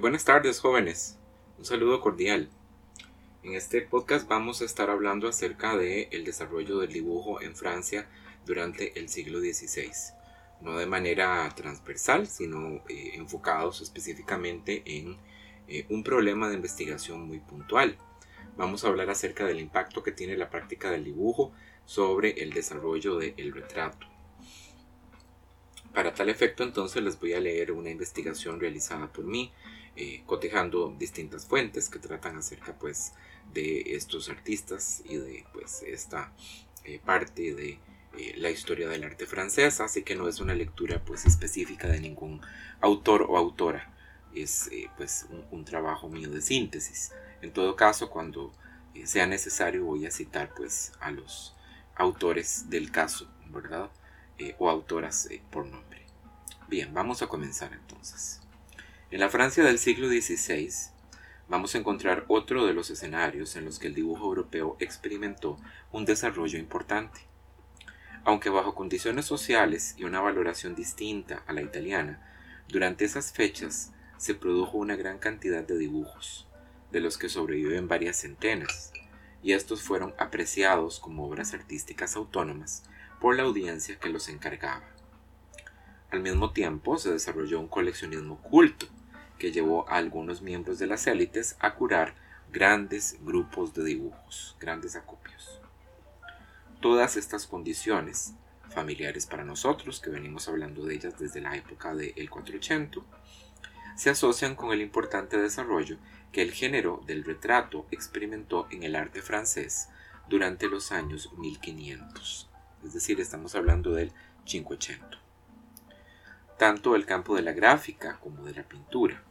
[0.00, 1.18] Buenas tardes jóvenes,
[1.56, 2.48] un saludo cordial.
[3.42, 8.08] En este podcast vamos a estar hablando acerca de el desarrollo del dibujo en Francia
[8.44, 9.92] durante el siglo XVI,
[10.62, 15.16] no de manera transversal, sino eh, enfocados específicamente en
[15.68, 17.96] eh, un problema de investigación muy puntual.
[18.56, 21.52] Vamos a hablar acerca del impacto que tiene la práctica del dibujo
[21.84, 24.08] sobre el desarrollo del retrato.
[25.94, 29.52] Para tal efecto entonces les voy a leer una investigación realizada por mí,
[29.96, 33.12] eh, cotejando distintas fuentes que tratan acerca pues
[33.52, 36.32] de estos artistas y de pues esta
[36.82, 37.78] eh, parte de
[38.18, 42.00] eh, la historia del arte francesa, así que no es una lectura pues específica de
[42.00, 42.40] ningún
[42.80, 43.94] autor o autora,
[44.34, 47.12] es pues un, un, trabajo mío de síntesis.
[47.40, 48.52] En todo caso, cuando
[49.04, 51.54] sea necesario voy a citar pues a los
[51.94, 53.90] autores del caso, ¿verdad?
[54.58, 56.04] O autoras por nombre.
[56.68, 58.43] Bien, vamos a comenzar entonces.
[59.14, 60.72] En la Francia del siglo XVI
[61.48, 65.56] vamos a encontrar otro de los escenarios en los que el dibujo europeo experimentó
[65.92, 67.20] un desarrollo importante.
[68.24, 72.28] Aunque bajo condiciones sociales y una valoración distinta a la italiana,
[72.66, 76.48] durante esas fechas se produjo una gran cantidad de dibujos,
[76.90, 78.92] de los que sobreviven varias centenas,
[79.44, 82.82] y estos fueron apreciados como obras artísticas autónomas
[83.20, 84.82] por la audiencia que los encargaba.
[86.10, 88.88] Al mismo tiempo se desarrolló un coleccionismo culto
[89.38, 92.14] que llevó a algunos miembros de las élites a curar
[92.52, 95.60] grandes grupos de dibujos, grandes acopios.
[96.80, 98.34] Todas estas condiciones,
[98.70, 103.00] familiares para nosotros, que venimos hablando de ellas desde la época del 480,
[103.96, 105.96] se asocian con el importante desarrollo
[106.32, 109.88] que el género del retrato experimentó en el arte francés
[110.28, 112.50] durante los años 1500
[112.84, 114.12] es decir, estamos hablando del
[114.44, 115.18] 580.
[116.58, 119.22] Tanto el campo de la gráfica como de la pintura.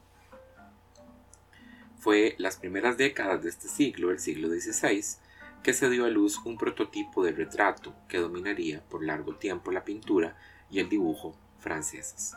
[1.97, 5.03] Fue las primeras décadas de este siglo, el siglo XVI,
[5.63, 9.85] que se dio a luz un prototipo de retrato que dominaría por largo tiempo la
[9.85, 10.35] pintura
[10.69, 12.35] y el dibujo franceses.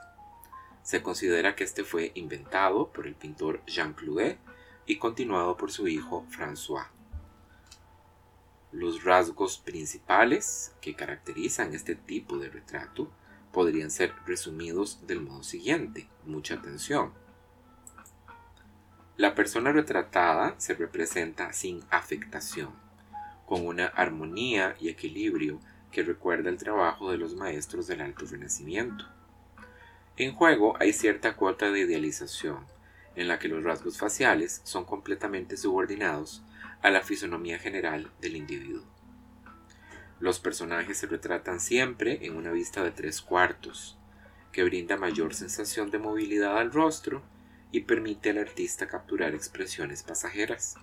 [0.84, 4.38] Se considera que este fue inventado por el pintor Jean Clouet
[4.86, 6.86] y continuado por su hijo François.
[8.70, 13.10] Los rasgos principales que caracterizan este tipo de retrato
[13.56, 16.06] podrían ser resumidos del modo siguiente.
[16.26, 17.14] Mucha atención.
[19.16, 22.68] La persona retratada se representa sin afectación,
[23.46, 25.58] con una armonía y equilibrio
[25.90, 29.06] que recuerda el trabajo de los maestros del Alto Renacimiento.
[30.18, 32.58] En juego hay cierta cuota de idealización,
[33.14, 36.42] en la que los rasgos faciales son completamente subordinados
[36.82, 38.95] a la fisonomía general del individuo.
[40.18, 43.98] Los personajes se retratan siempre en una vista de tres cuartos,
[44.50, 47.22] que brinda mayor sensación de movilidad al rostro
[47.70, 50.76] y permite al artista capturar expresiones pasajeras.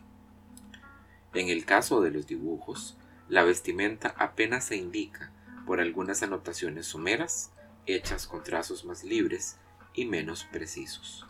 [1.34, 2.96] En el caso de los dibujos,
[3.28, 5.32] la vestimenta apenas se indica
[5.66, 7.52] por algunas anotaciones someras
[7.88, 9.58] hechas con trazos más libres
[9.96, 11.26] y menos precisos.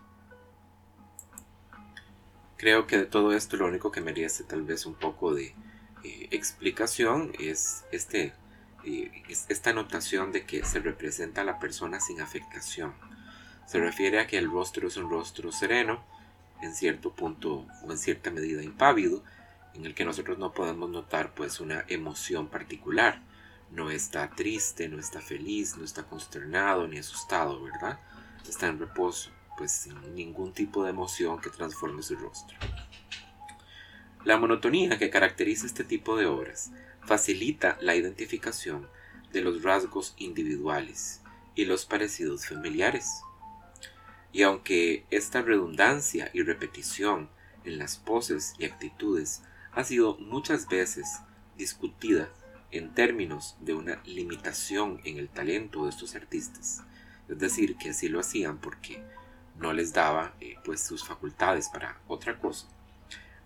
[2.57, 5.55] Creo que de todo esto lo único que merece tal vez un poco de
[6.03, 8.33] eh, explicación es este,
[8.85, 9.11] eh,
[9.49, 12.93] esta notación de que se representa a la persona sin afectación.
[13.65, 16.03] Se refiere a que el rostro es un rostro sereno,
[16.61, 19.23] en cierto punto o en cierta medida impávido,
[19.73, 23.21] en el que nosotros no podemos notar pues una emoción particular.
[23.71, 27.99] No está triste, no está feliz, no está consternado ni asustado, ¿verdad?
[28.47, 32.57] Está en reposo pues sin ningún tipo de emoción que transforme su rostro.
[34.23, 38.87] La monotonía que caracteriza este tipo de obras facilita la identificación
[39.33, 41.21] de los rasgos individuales
[41.55, 43.21] y los parecidos familiares.
[44.31, 47.29] Y aunque esta redundancia y repetición
[47.65, 51.05] en las poses y actitudes ha sido muchas veces
[51.57, 52.29] discutida
[52.71, 56.81] en términos de una limitación en el talento de estos artistas,
[57.27, 59.03] es decir, que así lo hacían porque
[59.59, 62.67] no les daba eh, pues sus facultades para otra cosa.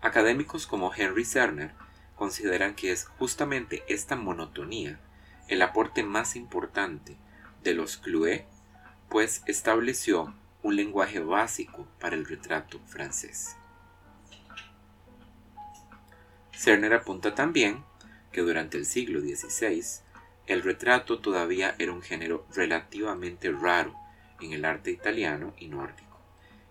[0.01, 1.71] Académicos como Henry Cerner
[2.15, 4.99] consideran que es justamente esta monotonía
[5.47, 7.17] el aporte más importante
[7.63, 8.45] de los Clouet,
[9.09, 13.55] pues estableció un lenguaje básico para el retrato francés.
[16.51, 17.83] Cerner apunta también
[18.31, 19.83] que durante el siglo XVI
[20.47, 23.95] el retrato todavía era un género relativamente raro
[24.41, 26.19] en el arte italiano y nórdico,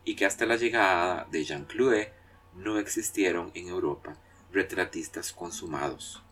[0.04, 2.12] y que hasta la llegada de Jean Clouet
[2.56, 4.16] no existieron en Europa
[4.52, 6.22] retratistas consumados,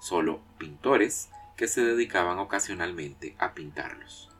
[0.00, 4.30] solo pintores que se dedicaban ocasionalmente a pintarlos.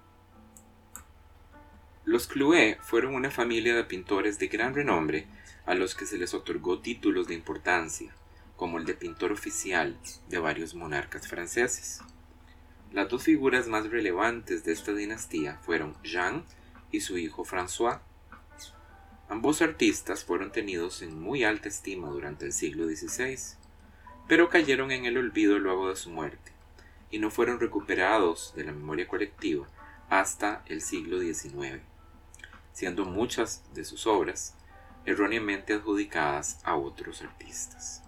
[2.04, 5.26] Los Clouet fueron una familia de pintores de gran renombre
[5.64, 8.14] a los que se les otorgó títulos de importancia,
[8.56, 9.98] como el de pintor oficial
[10.28, 12.00] de varios monarcas franceses.
[12.92, 16.44] Las dos figuras más relevantes de esta dinastía fueron Jean
[16.92, 18.00] y su hijo François.
[19.34, 23.36] Ambos artistas fueron tenidos en muy alta estima durante el siglo XVI,
[24.28, 26.52] pero cayeron en el olvido luego de su muerte
[27.10, 29.66] y no fueron recuperados de la memoria colectiva
[30.08, 31.82] hasta el siglo XIX,
[32.72, 34.54] siendo muchas de sus obras
[35.04, 38.04] erróneamente adjudicadas a otros artistas.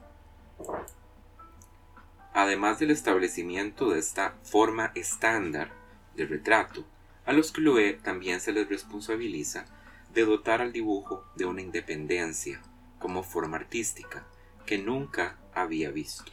[2.34, 5.72] Además del establecimiento de esta forma estándar
[6.14, 6.84] de retrato,
[7.24, 9.66] a los Clouet también se les responsabiliza
[10.14, 12.62] de dotar al dibujo de una independencia
[12.98, 14.26] como forma artística
[14.64, 16.32] que nunca había visto.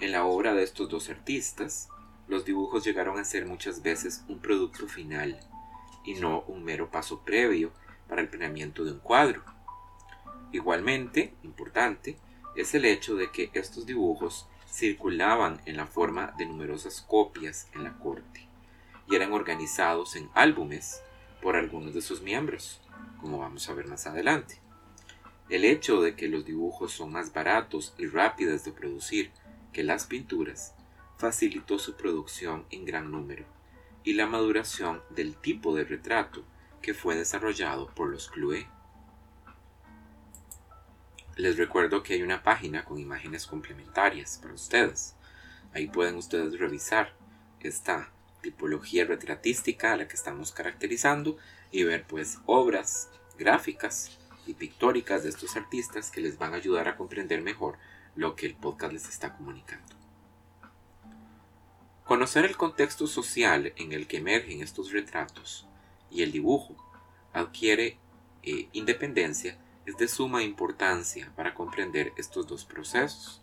[0.00, 1.88] En la obra de estos dos artistas,
[2.26, 5.38] los dibujos llegaron a ser muchas veces un producto final
[6.04, 7.72] y no un mero paso previo
[8.08, 9.42] para el planeamiento de un cuadro.
[10.52, 12.16] Igualmente, importante,
[12.56, 17.84] es el hecho de que estos dibujos circulaban en la forma de numerosas copias en
[17.84, 18.48] la corte
[19.08, 21.02] y eran organizados en álbumes
[21.40, 22.80] por algunos de sus miembros,
[23.20, 24.60] como vamos a ver más adelante.
[25.48, 29.30] El hecho de que los dibujos son más baratos y rápidos de producir
[29.72, 30.74] que las pinturas
[31.18, 33.44] facilitó su producción en gran número
[34.04, 36.44] y la maduración del tipo de retrato
[36.80, 38.66] que fue desarrollado por los Clouet.
[41.36, 45.14] Les recuerdo que hay una página con imágenes complementarias para ustedes.
[45.74, 47.14] Ahí pueden ustedes revisar
[47.60, 48.10] esta
[48.42, 51.36] tipología retratística a la que estamos caracterizando
[51.70, 56.88] y ver pues obras gráficas y pictóricas de estos artistas que les van a ayudar
[56.88, 57.78] a comprender mejor
[58.16, 59.94] lo que el podcast les está comunicando.
[62.04, 65.66] Conocer el contexto social en el que emergen estos retratos
[66.10, 66.74] y el dibujo
[67.32, 67.98] adquiere
[68.42, 73.42] eh, independencia es de suma importancia para comprender estos dos procesos.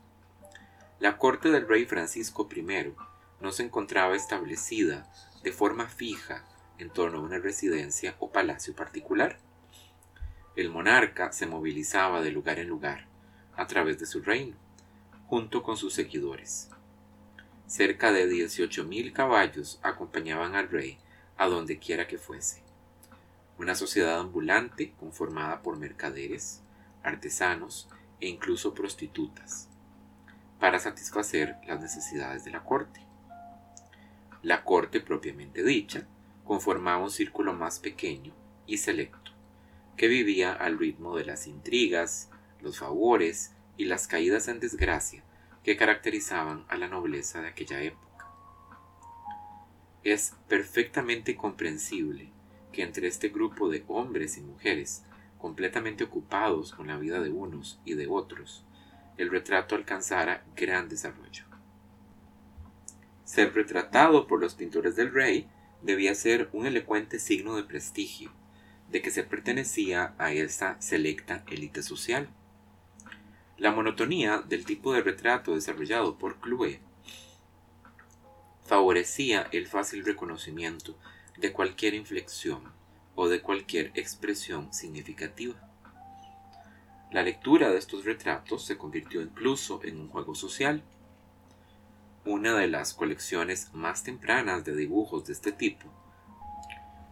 [1.00, 2.93] La corte del rey Francisco I
[3.39, 5.12] no se encontraba establecida
[5.44, 6.44] de forma fija
[6.78, 9.38] en torno a una residencia o palacio particular.
[10.56, 13.06] El monarca se movilizaba de lugar en lugar
[13.56, 14.56] a través de su reino,
[15.28, 16.69] junto con sus seguidores.
[17.66, 20.98] Cerca de 18.000 caballos acompañaban al rey
[21.38, 22.68] a donde quiera que fuese
[23.57, 26.62] una sociedad ambulante conformada por mercaderes,
[27.04, 27.89] artesanos
[28.19, 29.68] e incluso prostitutas,
[30.60, 33.06] para satisfacer las necesidades de la corte.
[34.44, 36.07] La corte propiamente dicha
[36.45, 38.34] conformaba un círculo más pequeño
[38.66, 39.31] y selecto,
[39.95, 42.30] que vivía al ritmo de las intrigas,
[42.62, 45.24] los favores y las caídas en desgracia
[45.63, 48.28] que caracterizaban a la nobleza de aquella época.
[50.04, 52.31] Es perfectamente comprensible
[52.81, 55.04] entre este grupo de hombres y mujeres,
[55.38, 58.63] completamente ocupados con la vida de unos y de otros,
[59.18, 61.46] el retrato alcanzara gran desarrollo.
[63.27, 65.50] Ser retratado por los pintores del rey
[65.81, 68.31] debía ser un elocuente signo de prestigio,
[68.89, 72.29] de que se pertenecía a esta selecta élite social.
[73.57, 76.79] La monotonía del tipo de retrato desarrollado por Clouet
[78.63, 80.97] favorecía el fácil reconocimiento
[81.35, 82.63] de cualquier inflexión
[83.15, 85.55] o de cualquier expresión significativa.
[87.12, 90.81] La lectura de estos retratos se convirtió incluso en un juego social.
[92.29, 95.88] Una de las colecciones más tempranas de dibujos de este tipo,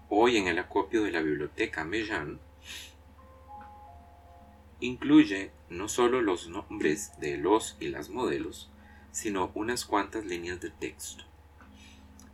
[0.09, 2.41] hoy en el acopio de la biblioteca Mellán,
[4.81, 8.69] incluye no solo los nombres de los y las modelos,
[9.13, 11.23] sino unas cuantas líneas de texto.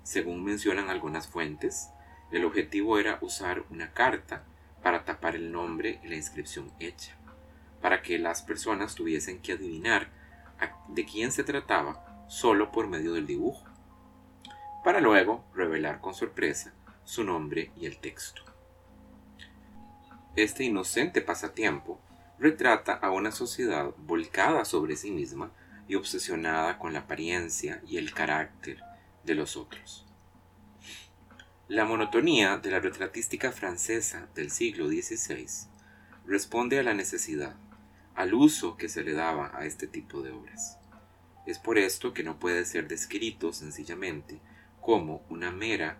[0.01, 1.89] Según mencionan algunas fuentes,
[2.31, 4.43] el objetivo era usar una carta
[4.81, 7.15] para tapar el nombre y la inscripción hecha,
[7.79, 10.09] para que las personas tuviesen que adivinar
[10.87, 13.65] de quién se trataba solo por medio del dibujo,
[14.85, 16.73] para luego revelar con sorpresa
[17.03, 18.41] su nombre y el texto.
[20.37, 21.99] Este inocente pasatiempo
[22.39, 25.51] retrata a una sociedad volcada sobre sí misma
[25.89, 28.81] y obsesionada con la apariencia y el carácter
[29.25, 30.07] de los otros.
[31.67, 35.47] La monotonía de la retratística francesa del siglo XVI
[36.25, 37.57] responde a la necesidad,
[38.15, 40.80] al uso que se le daba a este tipo de obras.
[41.45, 44.39] Es por esto que no puede ser descrito sencillamente
[44.79, 45.97] como una mera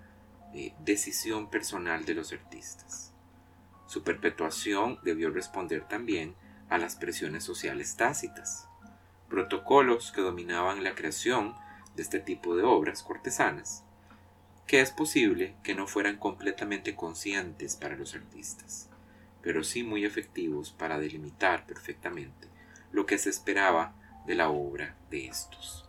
[0.53, 3.13] eh, decisión personal de los artistas.
[3.87, 6.35] Su perpetuación debió responder también
[6.69, 8.67] a las presiones sociales tácitas,
[9.29, 11.55] protocolos que dominaban la creación
[11.95, 13.83] de este tipo de obras cortesanas,
[14.67, 18.89] que es posible que no fueran completamente conscientes para los artistas,
[19.41, 22.47] pero sí muy efectivos para delimitar perfectamente
[22.91, 23.93] lo que se esperaba
[24.25, 25.85] de la obra de estos.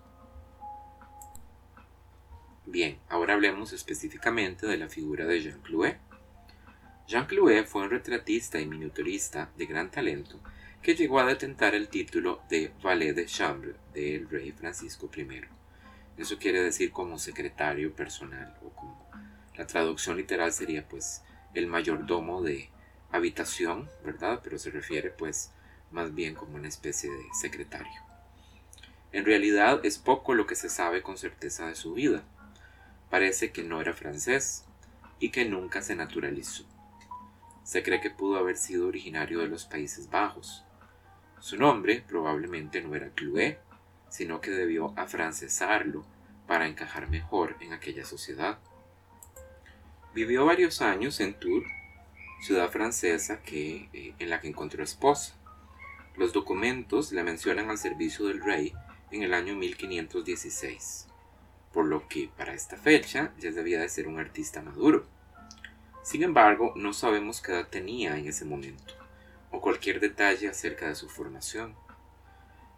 [2.66, 5.98] Bien, ahora hablemos específicamente de la figura de Jean Clouet.
[7.06, 10.40] Jean Clouet fue un retratista y miniaturista de gran talento
[10.80, 15.42] que llegó a detentar el título de valet de chambre del rey Francisco I.
[16.16, 19.10] Eso quiere decir como secretario personal o como
[19.56, 21.22] la traducción literal sería pues
[21.54, 22.70] el mayordomo de
[23.10, 24.40] habitación, ¿verdad?
[24.42, 25.52] Pero se refiere pues
[25.90, 28.11] más bien como una especie de secretario.
[29.12, 32.22] En realidad es poco lo que se sabe con certeza de su vida.
[33.10, 34.64] Parece que no era francés
[35.18, 36.64] y que nunca se naturalizó.
[37.62, 40.64] Se cree que pudo haber sido originario de los Países Bajos.
[41.40, 43.58] Su nombre probablemente no era Clouet,
[44.08, 46.04] sino que debió afrancesarlo
[46.46, 48.58] para encajar mejor en aquella sociedad.
[50.14, 51.66] Vivió varios años en Tours,
[52.40, 55.34] ciudad francesa que, eh, en la que encontró esposa.
[56.16, 58.74] Los documentos le mencionan al servicio del rey
[59.12, 61.08] en el año 1516
[61.72, 65.06] por lo que para esta fecha ya debía de ser un artista maduro.
[66.02, 68.94] Sin embargo, no sabemos qué edad tenía en ese momento,
[69.50, 71.74] o cualquier detalle acerca de su formación,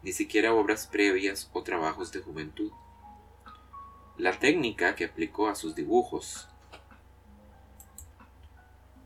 [0.01, 2.71] ni siquiera obras previas o trabajos de juventud.
[4.17, 6.47] La técnica que aplicó a sus dibujos,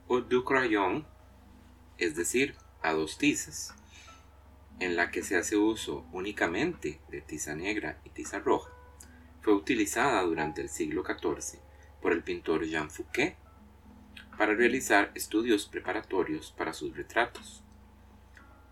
[0.07, 1.05] o du crayon,
[1.97, 3.73] es decir, a dos tizas,
[4.79, 8.71] en la que se hace uso únicamente de tiza negra y tiza roja,
[9.41, 11.59] fue utilizada durante el siglo XIV
[12.01, 13.35] por el pintor Jean Fouquet
[14.37, 17.61] para realizar estudios preparatorios para sus retratos.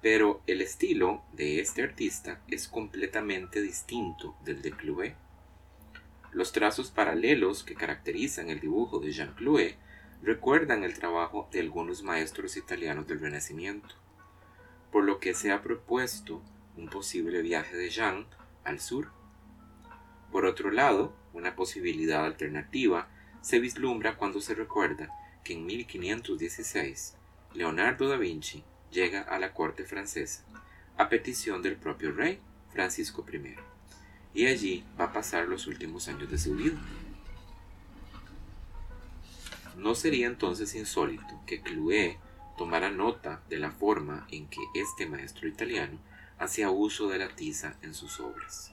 [0.02, 5.16] Pero el estilo de este artista es completamente distinto del de Clouet.
[6.32, 9.76] Los trazos paralelos que caracterizan el dibujo de Jean Clouet
[10.22, 13.96] recuerdan el trabajo de algunos maestros italianos del Renacimiento,
[14.92, 16.42] por lo que se ha propuesto
[16.76, 18.26] un posible viaje de Jean
[18.64, 19.12] al sur
[20.32, 23.08] por otro lado, una posibilidad alternativa
[23.42, 25.10] se vislumbra cuando se recuerda
[25.44, 27.16] que en 1516
[27.54, 30.44] Leonardo da Vinci llega a la corte francesa
[30.98, 32.40] a petición del propio rey
[32.74, 33.56] Francisco I,
[34.34, 36.78] y allí va a pasar los últimos años de su vida.
[39.78, 42.18] No sería entonces insólito que Clouet
[42.58, 45.98] tomara nota de la forma en que este maestro italiano
[46.40, 48.72] hacía uso de la tiza en sus obras.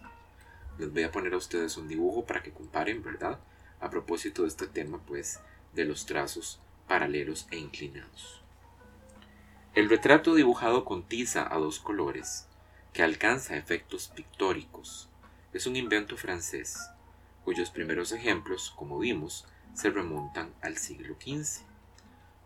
[0.79, 3.39] Les voy a poner a ustedes un dibujo para que comparen, ¿verdad?
[3.81, 5.41] A propósito de este tema, pues,
[5.75, 8.41] de los trazos paralelos e inclinados.
[9.75, 12.47] El retrato dibujado con tiza a dos colores,
[12.93, 15.09] que alcanza efectos pictóricos,
[15.53, 16.91] es un invento francés,
[17.45, 21.74] cuyos primeros ejemplos, como vimos, se remontan al siglo XV.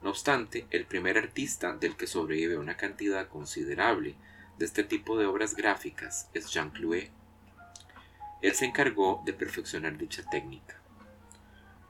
[0.02, 4.14] No obstante, el primer artista del que sobrevive una cantidad considerable
[4.58, 7.10] de este tipo de obras gráficas es Jean Clouet,
[8.40, 10.76] él se encargó de perfeccionar dicha técnica.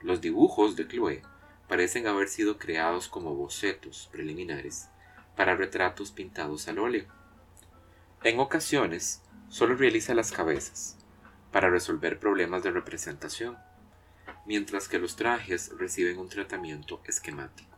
[0.01, 1.23] Los dibujos de Chloé
[1.69, 4.89] parecen haber sido creados como bocetos preliminares
[5.37, 7.05] para retratos pintados al óleo.
[8.25, 10.97] En ocasiones, solo realiza las cabezas
[11.53, 13.59] para resolver problemas de representación,
[14.47, 17.78] mientras que los trajes reciben un tratamiento esquemático.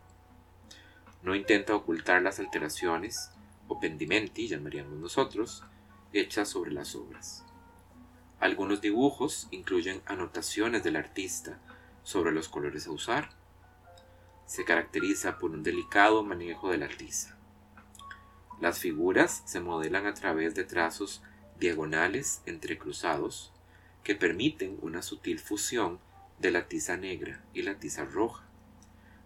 [1.23, 3.31] No intenta ocultar las alteraciones,
[3.69, 5.65] o pendimenti, llamaríamos nosotros,
[6.13, 7.45] hechas sobre las obras.
[8.41, 11.59] Algunos dibujos incluyen anotaciones del artista
[12.03, 13.31] sobre los colores a usar.
[14.47, 17.37] Se caracteriza por un delicado manejo de la tiza.
[18.61, 21.23] Las figuras se modelan a través de trazos
[21.59, 23.53] diagonales entrecruzados
[24.03, 25.99] que permiten una sutil fusión
[26.39, 28.45] de la tiza negra y la tiza roja,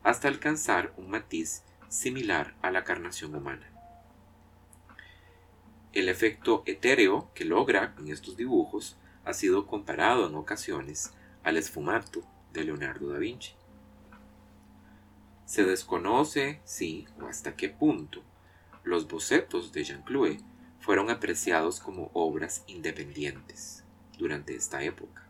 [0.03, 1.63] hasta alcanzar un matiz
[1.95, 3.71] similar a la carnación humana.
[5.93, 12.27] El efecto etéreo que logra en estos dibujos ha sido comparado en ocasiones al esfumato
[12.53, 13.53] de Leonardo da Vinci.
[15.47, 18.23] Se desconoce si o hasta qué punto
[18.83, 20.41] los bocetos de Jean Clouet
[20.81, 23.85] fueron apreciados como obras independientes
[24.19, 25.29] durante esta época.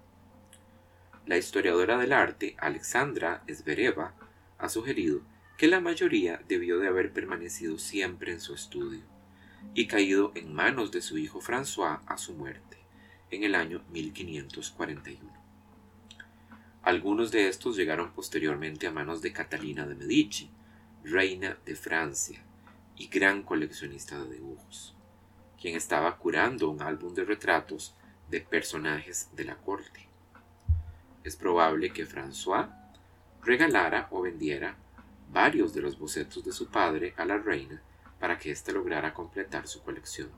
[1.26, 4.14] La historiadora del arte Alexandra Esbereva
[4.58, 5.20] ha sugerido
[5.56, 9.02] que la mayoría debió de haber permanecido siempre en su estudio
[9.74, 12.78] y caído en manos de su hijo François a su muerte
[13.30, 15.32] en el año 1541.
[16.82, 20.50] Algunos de estos llegaron posteriormente a manos de Catalina de Medici,
[21.02, 22.42] reina de Francia
[22.96, 24.94] y gran coleccionista de dibujos,
[25.60, 27.94] quien estaba curando un álbum de retratos
[28.28, 30.08] de personajes de la corte.
[31.22, 32.68] es probable que François
[33.42, 34.76] regalara o vendiera
[35.30, 37.82] varios de los bocetos de su padre a la reina
[38.18, 40.30] para que éste lograra completar su colección.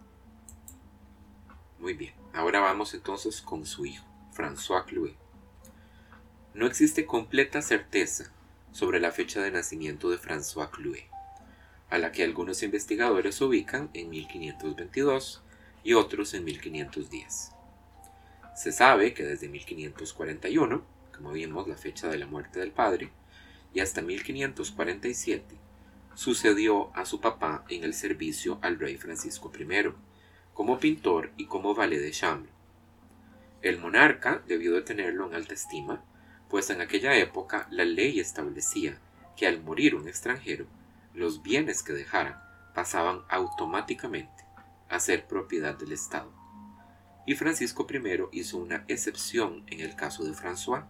[1.78, 5.16] Muy bien, ahora vamos entonces con su hijo, François Clouet.
[6.54, 8.32] No existe completa certeza
[8.72, 11.06] sobre la fecha de nacimiento de François Clouet,
[11.90, 15.42] a la que algunos investigadores ubican en 1522
[15.84, 17.52] y otros en 1510.
[18.56, 20.82] Se sabe que desde 1541,
[21.14, 23.12] como vimos la fecha de la muerte del padre,
[23.72, 25.56] y hasta 1547,
[26.14, 29.92] sucedió a su papá en el servicio al rey Francisco I,
[30.54, 32.50] como pintor y como valet de chambre.
[33.62, 36.02] El monarca debió de tenerlo en alta estima,
[36.48, 38.98] pues en aquella época la ley establecía
[39.36, 40.66] que al morir un extranjero,
[41.14, 44.44] los bienes que dejara pasaban automáticamente
[44.88, 46.32] a ser propiedad del Estado.
[47.26, 50.84] Y Francisco I hizo una excepción en el caso de François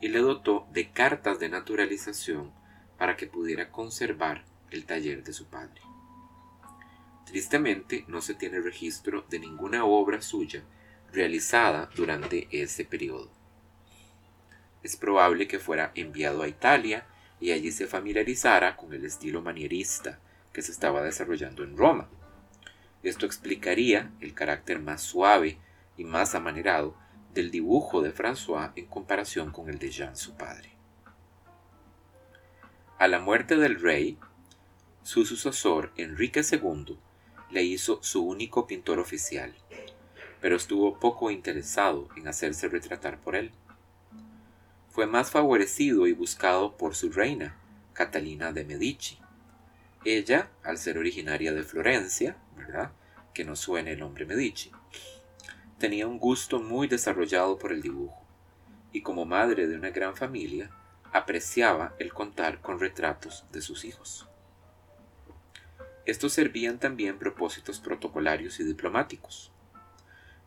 [0.00, 2.52] y le dotó de cartas de naturalización
[2.98, 5.80] para que pudiera conservar el taller de su padre.
[7.24, 10.62] Tristemente no se tiene registro de ninguna obra suya
[11.12, 13.30] realizada durante ese periodo.
[14.82, 17.06] Es probable que fuera enviado a Italia
[17.40, 20.20] y allí se familiarizara con el estilo manierista
[20.52, 22.08] que se estaba desarrollando en Roma.
[23.02, 25.58] Esto explicaría el carácter más suave
[25.96, 26.96] y más amanerado
[27.36, 30.70] del dibujo de François en comparación con el de Jean, su padre.
[32.98, 34.18] A la muerte del rey,
[35.02, 36.98] su sucesor, Enrique II,
[37.50, 39.54] le hizo su único pintor oficial,
[40.40, 43.52] pero estuvo poco interesado en hacerse retratar por él.
[44.88, 47.54] Fue más favorecido y buscado por su reina,
[47.92, 49.18] Catalina de Medici.
[50.06, 52.92] Ella, al ser originaria de Florencia, ¿verdad?
[53.34, 54.72] Que no suene el nombre Medici,
[55.78, 58.26] tenía un gusto muy desarrollado por el dibujo,
[58.92, 60.70] y como madre de una gran familia,
[61.12, 64.28] apreciaba el contar con retratos de sus hijos.
[66.06, 69.52] Estos servían también propósitos protocolarios y diplomáticos,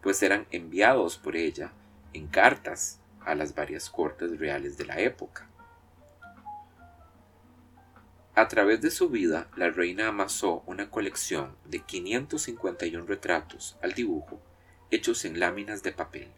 [0.02, 1.74] pues eran enviados por ella
[2.14, 5.48] en cartas a las varias cortes reales de la época.
[8.34, 14.42] A través de su vida, la reina amasó una colección de 551 retratos al dibujo
[14.92, 16.30] hechos en láminas de papel,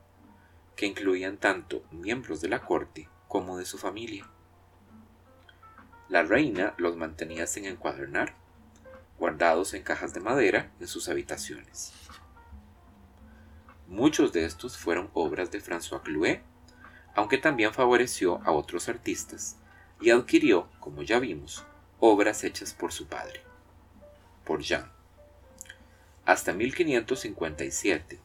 [0.75, 4.27] que incluían tanto miembros de la corte como de su familia.
[6.09, 8.35] La reina los mantenía sin encuadernar,
[9.17, 11.93] guardados en cajas de madera en sus habitaciones.
[13.87, 16.41] Muchos de estos fueron obras de François Clouet,
[17.15, 19.57] aunque también favoreció a otros artistas
[20.01, 21.65] y adquirió, como ya vimos,
[21.99, 23.41] obras hechas por su padre,
[24.43, 24.91] por Jean.
[26.25, 28.19] Hasta 1557,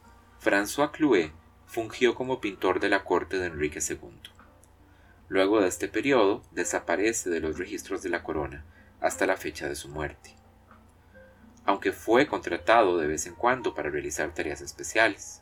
[0.47, 1.33] François Clouet
[1.65, 4.31] fungió como pintor de la corte de Enrique II.
[5.27, 8.63] Luego de este periodo, desaparece de los registros de la corona
[9.01, 10.37] hasta la fecha de su muerte,
[11.65, 15.41] aunque fue contratado de vez en cuando para realizar tareas especiales.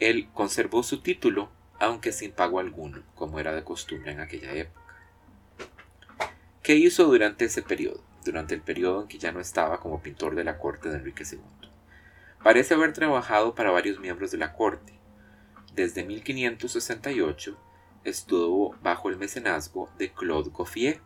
[0.00, 4.96] Él conservó su título, aunque sin pago alguno, como era de costumbre en aquella época.
[6.64, 8.02] ¿Qué hizo durante ese periodo?
[8.24, 11.22] Durante el periodo en que ya no estaba como pintor de la corte de Enrique
[11.22, 11.71] II.
[12.42, 14.98] Parece haber trabajado para varios miembros de la corte.
[15.74, 17.56] Desde 1568
[18.04, 21.00] estuvo bajo el mecenazgo de Claude Goffier,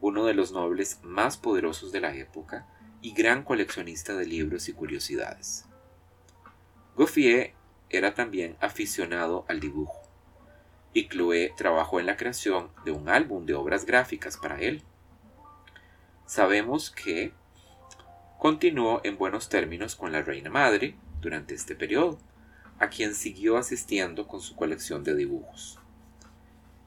[0.00, 2.66] uno de los nobles más poderosos de la época
[3.00, 5.64] y gran coleccionista de libros y curiosidades.
[6.96, 7.54] Goffier
[7.88, 10.02] era también aficionado al dibujo,
[10.92, 14.82] y Clouet trabajó en la creación de un álbum de obras gráficas para él.
[16.26, 17.32] Sabemos que
[18.38, 22.18] continuó en buenos términos con la reina madre durante este periodo,
[22.78, 25.80] a quien siguió asistiendo con su colección de dibujos.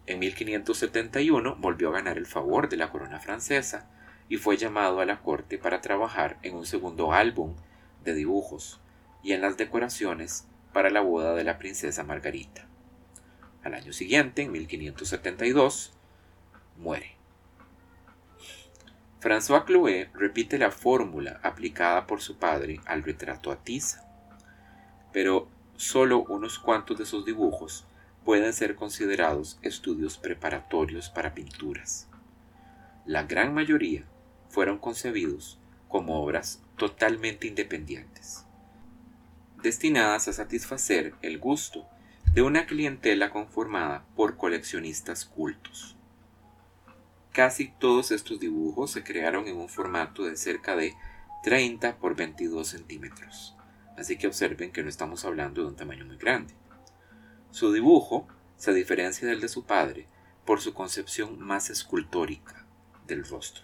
[0.07, 3.89] En 1571 volvió a ganar el favor de la corona francesa
[4.29, 7.55] y fue llamado a la corte para trabajar en un segundo álbum
[8.05, 8.79] de dibujos
[9.21, 12.65] y en las decoraciones para la boda de la princesa Margarita.
[13.61, 15.91] Al año siguiente, en 1572,
[16.77, 17.20] muere.
[19.21, 24.03] François Clouet repite la fórmula aplicada por su padre al retrato a tiza,
[25.13, 27.85] pero solo unos cuantos de sus dibujos
[28.25, 32.07] pueden ser considerados estudios preparatorios para pinturas.
[33.05, 34.05] La gran mayoría
[34.49, 38.47] fueron concebidos como obras totalmente independientes,
[39.61, 41.85] destinadas a satisfacer el gusto
[42.33, 45.95] de una clientela conformada por coleccionistas cultos.
[47.31, 50.93] Casi todos estos dibujos se crearon en un formato de cerca de
[51.43, 53.55] 30 por 22 centímetros,
[53.97, 56.53] así que observen que no estamos hablando de un tamaño muy grande.
[57.51, 60.07] Su dibujo se diferencia del de su padre
[60.45, 62.65] por su concepción más escultórica
[63.07, 63.63] del rostro,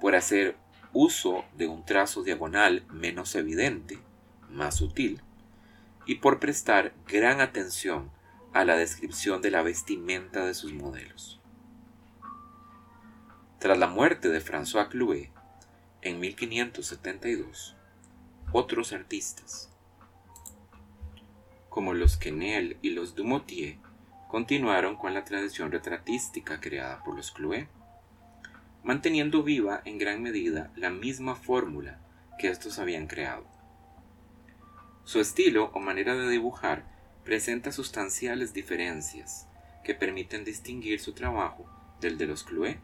[0.00, 0.56] por hacer
[0.94, 3.98] uso de un trazo diagonal menos evidente,
[4.48, 5.20] más sutil,
[6.06, 8.10] y por prestar gran atención
[8.54, 11.38] a la descripción de la vestimenta de sus modelos.
[13.58, 15.30] Tras la muerte de François Clouet
[16.02, 17.74] en 1572,
[18.52, 19.72] otros artistas,
[21.70, 23.78] como los Quesnel y los Dumotier,
[24.28, 27.68] continuaron con la tradición retratística creada por los Clouet,
[28.84, 31.98] manteniendo viva en gran medida la misma fórmula
[32.38, 33.46] que estos habían creado.
[35.04, 36.84] Su estilo o manera de dibujar
[37.24, 39.48] presenta sustanciales diferencias
[39.82, 41.64] que permiten distinguir su trabajo
[42.00, 42.78] del de los Clouet.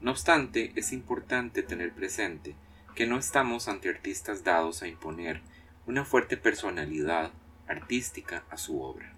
[0.00, 2.54] No obstante, es importante tener presente
[2.94, 5.40] que no estamos ante artistas dados a imponer
[5.86, 7.30] una fuerte personalidad
[7.66, 9.12] artística a su obra.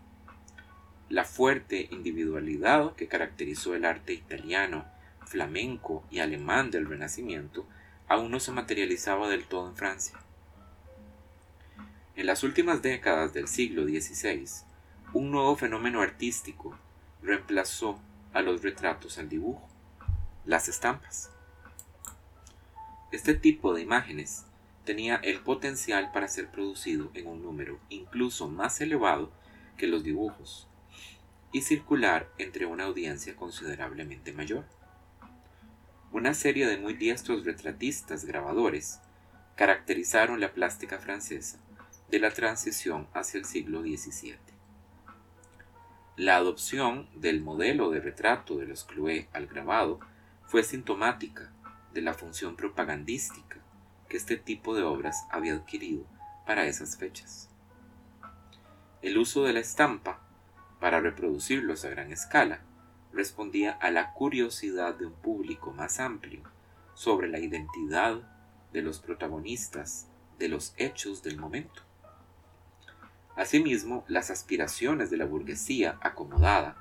[1.08, 4.86] La fuerte individualidad que caracterizó el arte italiano,
[5.24, 7.66] flamenco y alemán del Renacimiento
[8.08, 10.18] aún no se materializaba del todo en Francia.
[12.16, 14.44] En las últimas décadas del siglo XVI,
[15.12, 16.76] un nuevo fenómeno artístico
[17.22, 18.00] reemplazó
[18.32, 19.68] a los retratos al dibujo,
[20.48, 21.30] las estampas.
[23.12, 24.46] Este tipo de imágenes
[24.86, 29.30] tenía el potencial para ser producido en un número incluso más elevado
[29.76, 30.66] que los dibujos
[31.52, 34.64] y circular entre una audiencia considerablemente mayor.
[36.12, 39.00] Una serie de muy diestros retratistas grabadores
[39.54, 41.58] caracterizaron la plástica francesa
[42.10, 44.38] de la transición hacia el siglo XVII.
[46.16, 50.00] La adopción del modelo de retrato de los Clouet al grabado
[50.48, 51.52] fue sintomática
[51.92, 53.58] de la función propagandística
[54.08, 56.06] que este tipo de obras había adquirido
[56.46, 57.50] para esas fechas.
[59.02, 60.20] El uso de la estampa
[60.80, 62.62] para reproducirlos a gran escala
[63.12, 66.40] respondía a la curiosidad de un público más amplio
[66.94, 68.16] sobre la identidad
[68.72, 70.08] de los protagonistas
[70.38, 71.82] de los hechos del momento.
[73.36, 76.76] Asimismo, las aspiraciones de la burguesía acomodada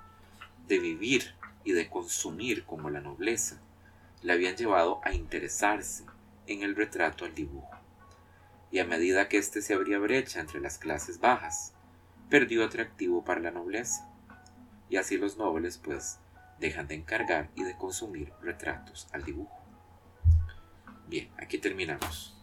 [0.67, 1.36] de vivir
[1.67, 3.60] y de consumir como la nobleza
[4.21, 6.06] le habían llevado a interesarse
[6.45, 7.75] en el retrato al dibujo.
[8.71, 11.73] Y a medida que éste se abría brecha entre las clases bajas,
[12.30, 14.10] perdió atractivo para la nobleza.
[14.89, 16.19] Y así los nobles, pues,
[16.58, 19.62] dejan de encargar y de consumir retratos al dibujo.
[21.08, 22.34] Bien, aquí terminamos.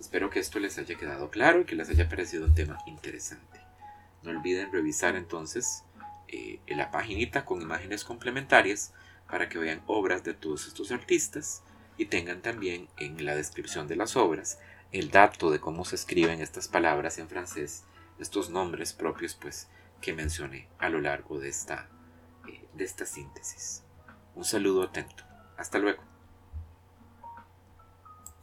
[0.00, 3.60] Espero que esto les haya quedado claro y que les haya parecido un tema interesante.
[4.24, 5.84] No olviden revisar entonces
[6.28, 8.92] eh, la paginita con imágenes complementarias
[9.28, 11.62] para que vean obras de todos estos artistas
[11.96, 14.58] y tengan también en la descripción de las obras
[14.92, 17.84] el dato de cómo se escriben estas palabras en francés,
[18.18, 19.68] estos nombres propios pues
[20.00, 21.88] que mencioné a lo largo de esta,
[22.48, 23.82] eh, de esta síntesis.
[24.34, 25.24] Un saludo atento.
[25.56, 26.07] Hasta luego.